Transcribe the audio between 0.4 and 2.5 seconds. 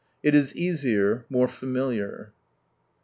easier, more familiar.